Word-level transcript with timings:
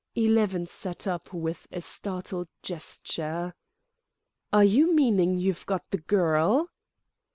Eleven 0.15 0.65
sat 0.65 1.05
up 1.05 1.31
with 1.31 1.67
a 1.71 1.79
startled 1.79 2.47
gesture. 2.63 3.53
"Are 4.51 4.63
you 4.65 4.95
meaning 4.95 5.37
you've 5.37 5.67
got 5.67 5.91
the 5.91 5.99
girl?" 5.99 6.71